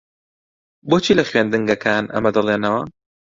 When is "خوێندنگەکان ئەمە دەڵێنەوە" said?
1.29-2.81